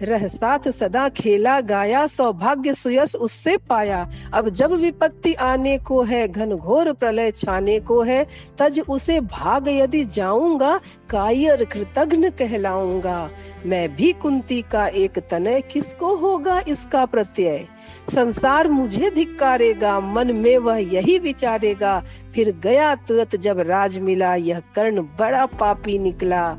रह 0.01 0.27
साथ 0.27 0.59
सदा 0.59 1.09
खेला, 1.09 1.61
गाया, 1.61 2.07
सौभाग्य 2.07 2.73
सुयस 2.73 3.15
उससे 3.15 3.57
पाया। 3.57 4.09
अब 4.33 4.49
जब 4.49 4.71
विपत्ति 4.71 5.33
आने 5.33 5.77
को 5.77 6.03
है, 6.03 6.27
घन 6.27 6.55
घोर 6.55 6.93
प्रलय 6.93 7.31
छाने 7.31 7.79
को 7.79 8.01
है, 8.01 8.27
तज 8.57 8.79
उसे 8.89 9.19
भाग 9.19 9.67
यदि 9.67 10.05
जाऊँगा, 10.05 10.79
कायर 11.09 11.63
कृतघ्न 11.65 12.29
कहलाऊँगा। 12.29 13.29
मैं 13.65 13.95
भी 13.95 14.13
कुंती 14.13 14.61
का 14.61 14.87
एक 14.87 15.19
तनय, 15.19 15.61
किसको 15.61 16.15
होगा 16.15 16.61
इसका 16.67 17.05
प्रत्यय? 17.05 17.67
संसार 18.15 18.67
मुझे 18.67 19.09
धिक्कारेगा, 19.09 19.99
मन 19.99 20.35
में 20.35 20.57
वह 20.57 20.77
यही 20.77 21.19
विचारेगा। 21.19 22.03
फिर 22.35 22.59
गया 22.63 22.95
तुरंत 22.95 23.35
जब 23.35 23.59
राज 23.59 23.99
मिला, 23.99 24.35
यह 24.35 24.59
कर्ण 24.59 25.01
बड़ा 25.01 25.45
पापी 25.45 25.99
निकला। 25.99 26.57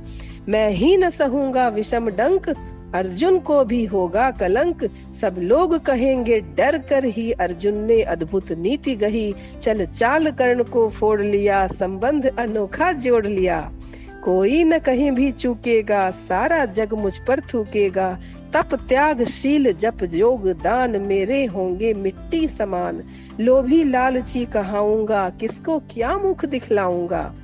मैं 0.49 0.71
ही 0.71 0.97
न 0.97 1.11
सहूँगा 1.11 1.69
विषम 1.69 2.09
डंक 2.09 2.73
अर्जुन 2.97 3.39
को 3.39 3.65
भी 3.65 3.85
होगा 3.85 4.31
कलंक। 4.31 4.85
सब 5.21 5.37
लोग 5.39 5.79
कहेंगे, 5.79 6.41
डर 6.41 6.79
कर 6.79 7.05
ही 7.05 7.31
अर्जुन 7.33 7.75
ने 7.75 8.03
अद्भुत 8.03 8.53
नीति 8.53 8.95
गही। 8.95 9.35
चल 9.63 9.87
चाल 9.87 10.31
कर्ण 10.31 10.63
को 10.63 10.89
फोड़ 10.91 11.21
लिया, 11.23 11.67
संबंध 11.67 12.27
अनोखा 12.39 12.93
जोड़ 12.93 13.27
लिया। 13.27 13.73
कोई 14.25 14.65
न 14.65 14.79
कहीं 14.79 15.11
भी 15.11 15.31
चूकेगा, 15.33 16.11
सारा 16.11 16.65
जग 16.65 16.95
मुझ 16.95 17.17
पर 17.19 17.41
थूकेगा। 17.41 18.19
तप 18.55 18.75
त्याग 18.89 19.23
शील 19.25 19.73
जप 19.73 20.05
जोग 20.05 20.49
दान 20.49 21.01
मेरे 21.01 21.45
होंगे 21.45 21.95
मिट्टी 21.95 22.49
समान। 22.49 23.03
लोभी 23.41 23.85
लालची 23.85 24.45
कहाऊँगा, 24.45 25.31
किसको 25.31 25.79
क्या 25.79 26.19
मुख 26.19 26.45
दिखलाऊँगा? 26.45 27.35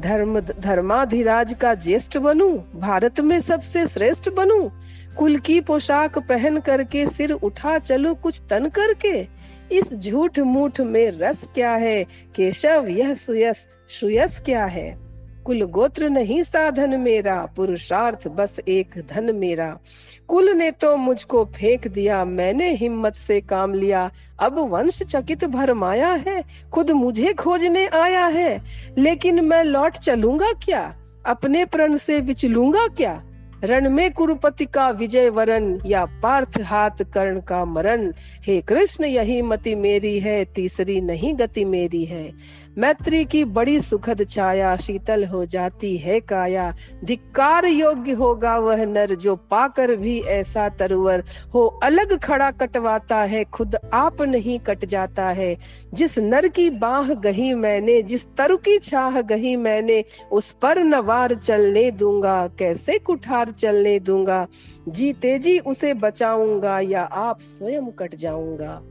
धर्म, 0.00 0.40
धर्माधिराज 0.40 1.54
का 1.54 1.74
ज्येष्ठ 1.74 2.18
बनूं, 2.18 2.80
भारत 2.80 3.20
में 3.20 3.40
सबसे 3.40 3.86
श्रेष्ठ 3.86 4.30
बनूं। 4.30 4.70
कुल 5.16 5.36
की 5.36 5.60
पोशाक 5.60 6.18
पहन 6.18 6.60
करके 6.60 7.06
सिर 7.06 7.32
उठा 7.32 7.78
चलो 7.78 8.14
कुछ 8.14 8.42
तन 8.50 8.68
करके। 8.68 9.26
इस 9.72 9.94
झूठ 9.94 10.38
मूठ 10.38 10.80
में 10.80 11.10
रस 11.10 11.48
क्या 11.54 11.70
है? 11.70 12.04
केशव, 12.34 12.86
यह 12.88 13.14
सुयस 13.14 13.66
सुयस 14.00 14.40
क्या 14.40 14.64
है? 14.64 14.98
कुल 15.44 15.62
गोत्र 15.62 16.08
नहीं 16.08 16.42
साधन 16.42 17.00
मेरा, 17.00 17.48
पुरुषार्थ 17.56 18.28
बस 18.28 18.60
एक 18.68 18.90
धन 19.08 19.36
मेरा। 19.36 19.78
कुल 20.28 20.50
ने 20.50 20.70
तो 20.70 20.96
मुझको 20.96 21.44
फेंक 21.44 21.88
दिया, 21.88 22.24
मैंने 22.24 22.74
हिम्मत 22.74 23.14
से 23.14 23.40
काम 23.40 23.74
लिया। 23.74 24.10
अब 24.38 24.58
वंश 24.58 25.02
चकित 25.02 25.44
भरमाया 25.44 26.08
है, 26.08 26.44
खुद 26.72 26.90
मुझे 26.90 27.32
खोजने 27.32 27.86
आया 27.86 28.26
है। 28.26 28.62
लेकिन 28.98 29.44
मैं 29.44 29.64
लौट 29.64 29.92
चलूँगा 29.92 30.52
क्या? 30.52 30.96
अपने 31.26 31.64
प्रण 31.64 31.96
से 31.96 32.20
विचलूँगा 32.20 32.86
क्या? 32.86 33.22
रण 33.64 33.88
में 33.90 34.12
कुरुपति 34.12 34.64
का 34.64 34.90
विजय 34.90 35.28
वरण 35.28 35.78
या 35.86 36.04
पार्थ 36.04 36.60
हाथ 36.60 37.02
कर्ण 37.02 37.40
का 37.40 37.64
मरण 37.64 38.12
हे 38.46 38.60
कृष्ण, 38.60 39.04
यही 39.04 39.42
मति 39.42 39.74
मेरी 39.74 40.20
है, 40.20 40.44
तीसरी 40.44 41.00
नहीं 41.00 41.34
गति 41.34 41.64
मेरी 41.64 42.04
है। 42.04 42.32
मैत्री 42.78 43.24
की 43.24 43.44
बड़ी 43.44 43.80
सुखद 43.80 44.26
छाया 44.28 44.76
शीतल 44.76 45.24
हो 45.24 45.44
जाती 45.44 45.96
है 45.96 46.20
काया। 46.20 46.74
धिक्कार 47.04 47.64
योग्य 47.64 48.12
होगा 48.12 48.56
वह 48.58 48.84
नर 48.84 49.14
जो 49.14 49.36
पाकर 49.36 49.94
भी 49.96 50.20
ऐसा 50.20 50.68
तरुवर 50.68 51.22
हो। 51.54 51.66
अलग 51.82 52.18
खड़ा 52.18 52.50
कटवाता 52.50 53.16
है, 53.16 53.44
खुद 53.44 53.76
आप 53.94 54.22
नहीं 54.22 54.58
कट 54.58 54.84
जाता 54.84 55.28
है। 55.28 55.56
जिस 55.94 56.18
नर 56.18 56.48
की 56.48 56.70
बाह 56.70 57.14
गही 57.14 57.52
मैंने, 57.54 58.02
जिस 58.02 58.26
तरु 58.36 58.56
की 58.56 58.78
छाह 58.78 59.20
गही 59.20 59.56
मैंने, 59.56 60.04
उस 60.32 60.50
पर 60.52 60.82
नवार 60.84 61.34
चलने 61.34 61.90
दूँगा। 61.90 62.46
कैसे 62.58 62.98
कुठार 62.98 63.50
चलने 63.50 63.98
दूँगा? 63.98 64.46
जी 64.88 65.58
उसे 65.58 65.94
बचाऊँगा 65.94 66.80
या 66.80 67.02
आप 67.02 67.38
स्वयं 67.40 67.90
कट 67.90 68.14
जाऊँगा? 68.14 68.82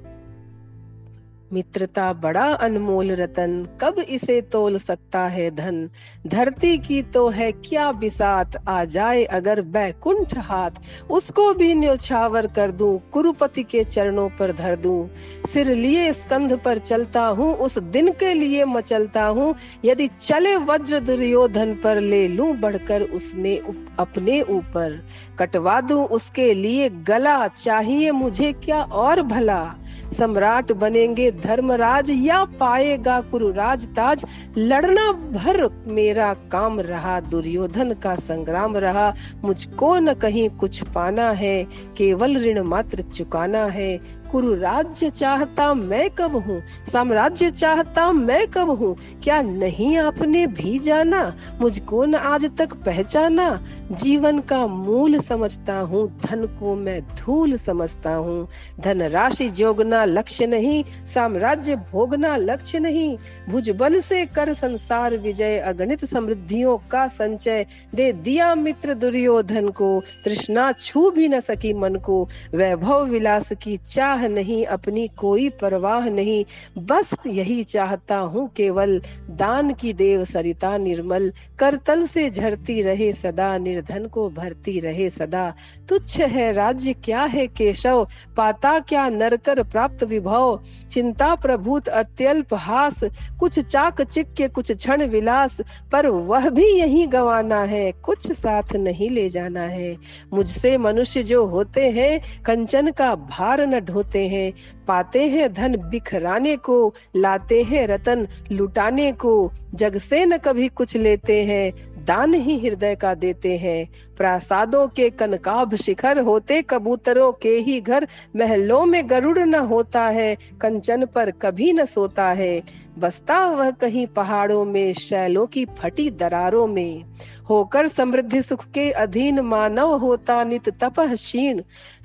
मित्रता 1.53 2.13
बड़ा 2.13 2.45
अनमोल 2.53 3.11
रतन, 3.11 3.67
कब 3.81 3.99
इसे 3.99 4.41
तोल 4.41 4.77
सकता 4.77 5.19
है 5.27 5.51
धन? 5.51 5.89
धरती 6.27 6.77
की 6.77 7.01
तो 7.01 7.29
है 7.29 7.51
क्या 7.51 7.91
बिसात? 7.91 8.51
आ 8.67 8.85
जाए 8.85 9.23
अगर 9.23 9.61
बैकुंठ 9.61 10.37
हाथ, 10.37 10.71
उसको 11.09 11.53
भी 11.53 11.73
न्योछावर 11.75 12.47
कर 12.47 12.71
दूँ, 12.71 12.99
कुरुपति 13.11 13.63
के 13.63 13.83
चरणों 13.83 14.29
पर 14.29 14.51
धर 14.51 14.75
दूँ। 14.75 15.09
सिर 15.47 15.71
लिए 15.75 16.13
स्कंध 16.13 16.59
पर 16.65 16.77
चलता 16.77 17.25
हूँ, 17.25 17.55
उस 17.55 17.77
दिन 17.77 18.11
के 18.11 18.33
लिए 18.33 18.65
मचलता 18.65 19.25
हूँ। 19.25 19.55
यदि 19.85 20.09
चले 20.21 20.55
वज्र 20.55 20.99
दुर्योधन 20.99 21.73
पर, 21.83 22.01
ले 22.01 22.27
लूँ 22.27 22.55
बढ़कर 22.55 23.01
उसने 23.01 23.55
अपने 23.99 24.41
ऊपर। 24.41 25.07
कटवा 25.39 25.81
दूँ 25.81 26.05
उसके 26.05 26.53
लिए 26.53 26.89
गला, 26.89 27.47
चाहिए 27.47 28.11
मुझे 28.11 28.53
क्या 28.53 28.81
और 28.83 29.21
भला? 29.21 29.75
सम्राट 30.17 30.71
बनेंगे 30.71 31.31
धर्मराज 31.43 32.09
या 32.09 32.43
पाएगा 32.59 33.19
कुरुराज 33.21 33.85
ताज 33.85 34.25
लड़ना 34.57 35.11
भर 35.11 35.67
मेरा 35.87 36.33
काम 36.51 36.79
रहा, 36.79 37.19
दुर्योधन 37.19 37.93
का 37.93 38.15
संग्राम 38.15 38.77
रहा। 38.77 39.13
मुझको 39.43 39.95
न 39.95 40.13
कहीं 40.13 40.49
कुछ 40.49 40.81
पाना 40.83 41.31
है, 41.31 41.63
केवल 41.97 42.37
ऋण 42.37 42.61
मात्र 42.63 43.01
चुकाना 43.01 43.65
है। 43.65 44.22
कुरु 44.33 44.53
राज्य 44.53 45.09
चाहता 45.09 45.73
मैं 45.73 46.09
कब 46.09 46.35
हूँ? 46.35 46.61
साम्राज्य 46.91 47.51
चाहता 47.51 48.11
मैं 48.11 48.47
कब 48.47 48.69
हूँ? 48.69 48.97
क्या 49.23 49.41
नहीं 49.41 49.97
आपने 49.97 50.47
भी 50.47 50.79
जाना? 50.79 51.35
मुझको 51.61 52.05
न 52.05 52.15
आज 52.15 52.45
तक 52.57 52.73
पहचाना। 52.73 53.65
जीवन 53.91 54.39
का 54.39 54.67
मूल 54.67 55.19
समझता 55.19 55.79
हूँ, 55.79 56.19
धन 56.25 56.45
को 56.45 56.75
मैं 56.75 57.01
धूल 57.01 57.57
समझता 57.57 58.15
हूँ। 58.15 58.47
धन 58.79 59.01
राशि 59.01 59.49
जोगना 59.49 60.05
लक्ष्य 60.05 60.47
नहीं, 60.47 60.83
साम्राज्य 61.13 61.75
भोगना 61.75 62.37
लक्ष्य 62.37 62.79
नहीं। 62.79 63.17
भुजबल 63.49 63.99
से 63.99 64.25
कर 64.25 64.53
संसार 64.53 65.17
विजय, 65.17 65.57
अगणित 65.57 66.05
समृद्धियों 66.05 66.77
का 66.77 67.07
संचय। 67.07 67.65
दे 67.95 68.11
दिया 68.11 68.55
मित्र 68.55 68.93
दुर्योधन 68.93 69.69
को, 69.69 70.03
तृष्णा 70.25 70.71
छू 70.71 71.11
भी 71.11 71.27
न 71.27 71.39
सकी 71.39 71.73
मन 71.73 71.95
को। 71.95 72.29
वैभव 72.55 73.05
विलास 73.05 73.53
की 73.63 73.77
चाह 73.77 74.22
चाह 74.23 74.31
नहीं, 74.31 74.65
अपनी 74.65 75.07
कोई 75.07 75.49
परवाह 75.49 76.09
नहीं। 76.09 76.45
बस 76.77 77.11
यही 77.27 77.63
चाहता 77.63 78.17
हूँ 78.17 78.49
केवल 78.55 79.01
दान 79.29 79.73
की 79.73 79.93
देव 79.93 80.25
सरिता 80.25 80.77
निर्मल। 80.77 81.31
करतल 81.59 82.05
से 82.07 82.29
झरती 82.29 82.81
रहे 82.81 83.13
सदा, 83.13 83.57
निर्धन 83.57 84.05
को 84.05 84.29
भरती 84.29 84.79
रहे 84.79 85.09
सदा। 85.09 85.53
तुच्छ 85.89 86.19
है 86.19 86.51
राज्य 86.51 86.93
क्या 86.93 87.21
है 87.23 87.47
केशव? 87.47 88.07
पाता 88.37 88.79
क्या 88.79 89.09
नरकर 89.09 89.63
प्राप्त 89.63 90.03
विभव? 90.03 90.59
चिंता 90.91 91.35
प्रभुत 91.35 91.87
अत्यल्प 91.87 92.53
हास। 92.53 93.03
कुछ 93.39 93.59
चाक 93.59 94.01
चिक्के, 94.01 94.47
कुछ 94.47 94.71
क्षण 94.71 95.05
विलास। 95.05 95.61
पर 95.91 96.07
वह 96.07 96.49
भी 96.49 96.67
यही 96.67 97.07
गवाना 97.07 97.63
है, 97.63 97.91
कुछ 97.91 98.31
साथ 98.31 98.75
नहीं 98.75 99.09
ले 99.09 99.29
जाना 99.29 99.61
है। 99.61 99.97
मुझसे 100.33 100.77
मनुष्य 100.77 101.23
जो 101.23 101.45
होते 101.45 101.89
हैं, 101.91 102.43
कंचन 102.45 102.91
का 102.91 103.15
भार 103.15 103.61
न 103.61 103.79
ढोते 103.79 104.12
होते 104.13 104.27
हैं, 104.27 104.53
पाते 104.87 105.27
हैं 105.29 105.53
धन 105.53 105.77
बिखराने 105.89 106.55
को, 106.57 106.93
लाते 107.15 107.61
हैं 107.63 107.87
रतन 107.87 108.27
लुटाने 108.51 109.11
को, 109.11 109.51
जग 109.73 109.97
से 109.97 110.25
न 110.25 110.37
कभी 110.37 110.67
कुछ 110.69 110.97
लेते 110.97 111.43
हैं। 111.43 111.92
दान 112.05 112.33
ही 112.33 112.59
हृदय 112.59 112.95
का 112.95 113.13
देते 113.13 113.57
हैं। 113.57 113.89
प्रासादों 114.17 114.87
के 114.87 115.09
कनकाभ 115.09 115.75
शिखर 115.75 116.19
होते, 116.19 116.61
कबूतरों 116.61 117.31
के 117.31 117.49
ही 117.49 117.81
घर 117.81 118.07
महलों 118.35 118.85
में 118.85 119.09
गरुड़ 119.09 119.39
न 119.39 119.55
होता 119.55 120.01
है, 120.01 120.37
कंचन 120.61 121.05
पर 121.05 121.31
कभी 121.31 121.73
न 121.73 121.85
सोता 121.85 122.27
है। 122.27 122.63
बसता 122.99 123.45
वह 123.47 123.71
कहीं 123.71 124.07
पहाड़ों 124.07 124.65
में, 124.65 124.93
शैलों 124.93 125.45
की 125.45 125.65
फटी 125.65 126.09
दरारों 126.09 126.67
में। 126.67 127.03
होकर 127.49 127.87
समृद्धि 127.87 128.41
सुख 128.41 128.65
के 128.65 128.91
अधीन 128.91 129.39
मानव 129.39 129.97
होता 129.97 130.43
नित 130.43 130.69
तपह 130.69 131.15
क्षीण। 131.15 131.61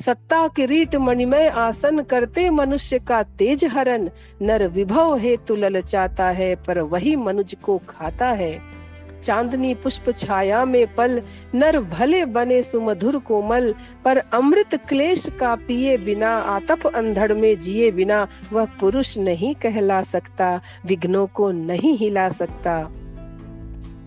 सत्ता 0.07 0.49
किरीट 0.49 0.97
मणिमय 0.97 1.49
आसन 1.49 2.03
करते 2.03 2.51
मनुष्य 2.51 2.99
का 2.99 3.23
तेज 3.23 3.65
हरण। 3.65 4.09
नर 4.43 4.69
विभव 4.69 5.17
हेतु 5.17 5.57
ललचाता 5.57 6.29
है, 6.31 6.55
पर 6.57 6.79
वही 6.79 7.17
मनुज 7.17 7.57
को 7.63 7.81
खाता 7.89 8.31
है। 8.31 8.78
चांदनी 9.23 9.75
पुष्प 9.75 10.11
छाया 10.11 10.65
में 10.65 10.95
पल, 10.95 11.23
नर 11.55 11.81
भले 11.81 12.25
बने 12.25 12.63
सुमधुर 12.63 13.19
कोमल, 13.19 13.75
पर 14.05 14.19
अमृत 14.19 14.75
क्लेश 14.89 15.29
का 15.41 15.55
पिए 15.55 15.97
बिना, 15.97 16.39
आतप 16.39 16.87
अंधड़ 16.87 17.33
में 17.33 17.59
जिए 17.59 17.91
बिना, 17.91 18.29
वह 18.53 18.65
पुरुष 18.65 19.19
नहीं 19.19 19.55
कहला 19.55 20.03
सकता, 20.03 20.61
विघ्नों 20.87 21.27
को 21.27 21.51
नहीं 21.51 21.97
हिला 21.99 22.29
सकता। 22.29 22.91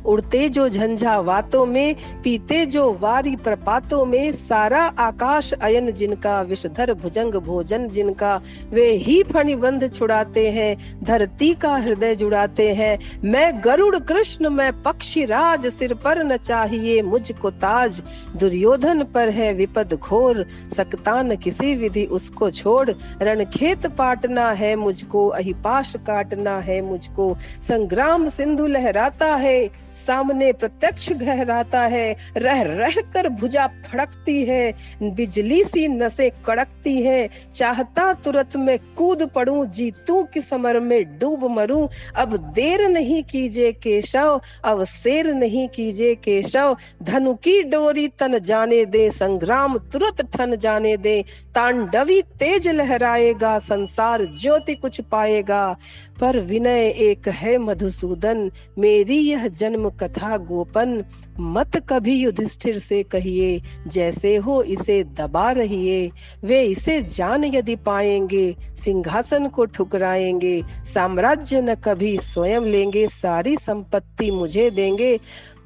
उड़ते 0.06 0.50
जो 0.50 0.70
झंझावातों 0.70 1.66
में, 1.66 1.96
पीते 2.24 2.66
जो 2.66 2.98
वारी 3.02 3.36
प्रपातों 3.36 4.06
में, 4.06 4.32
सारा 4.32 4.82
आकाश 4.82 5.54
अयन 5.54 5.92
जिनका 5.92 6.42
विषधर 6.42 6.94
भुजंग 6.94 7.34
भोजन 7.34 7.88
जिनका, 7.90 8.42
वे 8.70 8.92
ही 8.92 9.24
फणिबंध 9.24 9.94
छुड़ाते 9.94 10.52
हैं, 10.52 10.78
धरती 11.04 11.54
का 11.54 11.76
हृदय 11.76 12.16
जुड़ाते 12.16 12.74
हैं। 12.74 13.00
मैं 13.24 13.64
गरुड़ 13.64 14.00
कृष्ण, 14.00 14.50
मैं 14.50 14.84
पक्षी 14.84 15.26
राज, 15.26 15.68
सिर 15.68 15.94
पर 15.94 16.24
न 16.24 16.38
चाहिए 16.38 17.02
मुझको 17.02 17.50
ताज। 17.52 18.02
दुर्योधन 18.36 19.04
पर 19.04 19.30
है 19.30 19.54
विपद 19.54 19.94
घोर 19.94 20.46
सकता 20.76 21.22
न 21.22 21.36
किसी 21.36 21.76
विधि 21.76 22.06
उसको 22.06 22.50
छोड़। 22.52 22.92
रणखेत 23.22 23.88
पाटना 23.88 24.52
है 24.52 24.76
मुझको, 24.76 25.28
अहिपाश 25.28 25.96
काटना 25.96 26.58
है 26.60 26.82
मुझको। 26.82 27.38
संग्राम 27.68 28.30
सिंधु 28.30 28.68
लहराता 28.68 29.36
है 29.36 29.91
सामने 30.02 30.54
प्रत्यक्ष 30.54 31.12
गहराता 31.12 31.82
है, 31.82 32.16
रह 32.38 32.62
रह 32.62 32.96
कर 33.14 33.30
भुजा 33.30 33.68
फड़कती 33.68 34.46
है, 34.46 34.74
बिजली 35.04 35.64
सी 35.64 35.88
नसें 35.88 36.30
कड़कती 36.46 37.02
है, 37.02 37.30
चाहता 37.54 38.14
तुरंत 38.14 38.56
में 38.56 38.78
कूद 38.98 39.30
पड़ू, 39.30 39.66
जीतू 39.66 40.24
की 40.24 40.42
समर 40.42 40.80
में 40.80 41.20
डूब 41.20 41.46
मरू। 41.46 41.90
अब 42.16 42.38
देर 42.38 42.88
नहीं 42.90 43.24
कीजिए 43.24 43.72
केशव, 43.72 44.42
अब 44.64 44.84
शेर 44.84 45.34
नहीं 45.34 45.68
कीजिए 45.68 46.16
केशव। 46.16 46.78
धनु 47.04 47.34
की 47.34 47.62
डोरी 47.64 48.08
तन 48.08 48.40
जाने 48.40 48.86
दे, 48.86 49.12
संग्राम 49.12 49.78
तुरंत 49.78 50.22
ठन 50.38 50.56
जाने 50.56 50.98
दे। 50.98 51.24
तांडवी 51.56 52.22
तेज 52.22 52.68
लहराएगा, 52.68 53.60
संसार 53.60 54.26
ज्योति 54.26 54.76
कुछ 54.76 55.02
पाएगा। 55.02 55.78
पर 56.20 56.40
विनय 56.40 56.88
एक 56.88 57.28
है 57.28 57.58
मधुसूदन, 57.58 58.52
मेरी 58.80 59.18
यह 59.18 59.48
जन्म 59.48 59.90
कथा 60.00 60.38
गोपन 60.38 61.04
मत 61.40 61.78
कभी 61.90 62.14
युधिष्ठिर 62.16 62.80
से 62.80 63.04
कहिए, 63.04 63.62
जैसे 63.88 64.36
हो 64.36 64.62
इसे 64.64 65.04
दबा 65.04 65.52
रहिए। 65.52 66.12
वे 66.44 66.64
इसे 66.64 67.02
जान 67.02 67.44
यदि 67.44 67.76
पाएँगे, 67.76 68.56
सिंहासन 68.76 69.48
को 69.48 69.66
ठुकराएँगे, 69.66 70.64
साम्राज्य 70.94 71.62
न 71.62 71.76
कभी 71.76 72.18
स्वयं 72.18 72.62
लेंगे, 72.62 73.08
सारी 73.08 73.58
संपत्ति 73.58 74.32
मुझे 74.32 74.70
देंगे, 74.70 75.20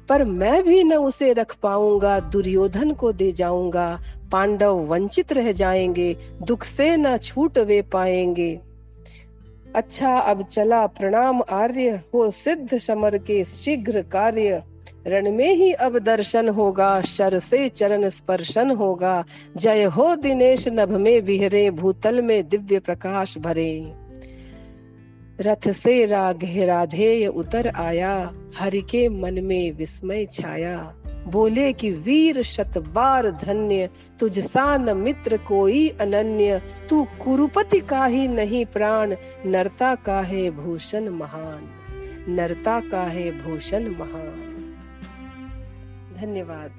पर 0.08 0.24
मैं 0.24 0.62
भी 0.64 0.84
न 0.84 0.94
उसे 0.94 1.32
रख 1.32 1.56
पाऊँगा, 1.62 2.20
दुर्योधन 2.20 2.90
को 2.90 3.12
दे 3.12 3.32
जाऊँगा। 3.32 4.00
पांडव 4.32 4.74
वंचित 4.74 5.32
रह 5.32 5.52
जाएँगे, 5.52 6.16
दुख 6.42 6.64
से 6.64 6.96
न 6.96 7.16
छूट 7.16 7.58
वे 7.58 7.82
पाएँगे। 7.82 8.65
अच्छा 9.76 10.18
अब 10.18 10.42
चला 10.42 10.86
प्रणाम 10.86 11.42
आर्य, 11.50 12.00
हो 12.14 12.30
सिद्ध 12.30 12.78
समर 12.78 13.18
के 13.18 13.44
शीघ्र 13.44 14.02
कार्य। 14.02 14.62
रण 15.06 15.30
में 15.30 15.54
ही 15.54 15.72
अब 15.72 15.98
दर्शन 15.98 16.48
होगा, 16.48 17.00
शर 17.00 17.38
से 17.38 17.68
चरण 17.68 18.08
स्पर्शन 18.08 18.70
होगा। 18.70 19.24
जय 19.56 19.84
हो 19.84 20.16
दिनेश, 20.16 20.68
नभ 20.68 20.90
में 20.90 21.24
बिहरे 21.24 21.70
भूतल 21.70 22.22
में 22.22 22.48
दिव्य 22.48 22.78
प्रकाश 22.78 23.38
भरे। 23.38 23.92
रथ 25.40 25.70
से 25.70 26.06
राघ 26.06 26.44
राधेय 26.44 27.26
उतर 27.26 27.68
आया, 27.68 28.32
हरि 28.58 28.80
के 28.80 29.08
मन 29.08 29.44
में 29.44 29.72
विस्मय 29.72 30.26
छाया। 30.26 30.95
बोले 31.26 31.72
कि 31.72 31.90
वीर 31.90 32.42
शतबार 32.42 33.30
धन्य 33.30 33.90
तुझ 34.20 34.40
सान 34.40 34.96
मित्र 34.96 35.36
कोई 35.36 35.88
अनन्य। 35.88 36.62
तू 36.90 37.04
कुरुपति 37.04 37.80
का 37.80 38.04
ही 38.04 38.28
नहीं 38.28 38.66
प्राण, 38.66 39.16
नरता 39.46 39.94
का 39.94 40.20
है 40.20 40.50
भूषण 40.50 41.08
महान। 41.08 41.68
नरता 42.28 42.80
का 42.80 43.02
है 43.02 43.42
भूषण 43.42 43.82
महान। 43.82 44.52
धन्यवाद। 46.20 46.70